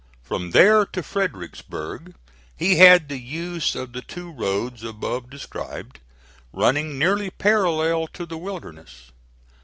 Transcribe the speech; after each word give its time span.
From 0.23 0.49
there 0.49 0.83
to 0.83 1.03
Fredericksburg 1.03 2.15
he 2.57 2.77
had 2.77 3.07
the 3.07 3.19
use 3.19 3.75
of 3.75 3.93
the 3.93 4.01
two 4.01 4.31
roads 4.31 4.83
above 4.83 5.29
described 5.29 5.99
running 6.51 6.97
nearly 6.97 7.29
parallel 7.29 8.07
to 8.07 8.25
the 8.25 8.35
Wilderness. 8.39 9.11